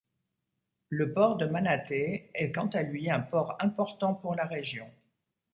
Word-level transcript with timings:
Le 0.89 1.13
port 1.13 1.37
de 1.37 1.45
Manatee 1.45 2.31
est 2.33 2.51
quant 2.51 2.65
à 2.69 2.81
lui 2.81 3.07
un 3.11 3.19
port 3.19 3.55
important 3.59 4.15
pour 4.15 4.33
la 4.33 4.47
région. 4.47 4.89